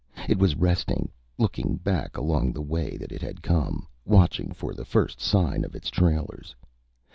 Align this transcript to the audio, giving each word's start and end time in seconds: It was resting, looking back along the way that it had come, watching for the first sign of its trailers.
It 0.27 0.39
was 0.39 0.55
resting, 0.55 1.11
looking 1.37 1.75
back 1.75 2.17
along 2.17 2.53
the 2.53 2.61
way 2.63 2.97
that 2.97 3.11
it 3.11 3.21
had 3.21 3.43
come, 3.43 3.85
watching 4.03 4.51
for 4.51 4.73
the 4.73 4.83
first 4.83 5.19
sign 5.21 5.63
of 5.63 5.75
its 5.75 5.91
trailers. 5.91 6.55